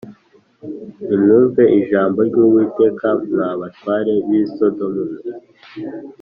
Nimwumve 1.07 1.63
ijambo 1.79 2.17
ry’Uwiteka, 2.27 3.07
mwa 3.31 3.49
batware 3.59 4.13
b’i 4.27 4.41
Sodomu 4.55 5.01
mwe 5.11 5.25